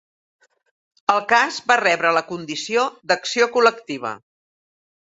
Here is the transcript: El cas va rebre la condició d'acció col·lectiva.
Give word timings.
El 1.15 1.21
cas 1.33 1.59
va 1.73 1.79
rebre 1.83 2.15
la 2.21 2.25
condició 2.33 2.89
d'acció 3.13 3.53
col·lectiva. 3.59 4.19